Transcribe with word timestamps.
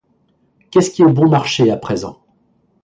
Qu'est-ce 0.71 0.89
qui 0.89 1.03
est 1.03 1.07
bon 1.07 1.29
marché 1.29 1.69
à 1.69 1.77
présent? 1.77 2.23